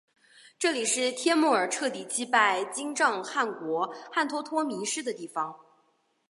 [0.57, 5.55] 这里是帖木儿彻底击败金帐汗国汗脱脱迷失的地方。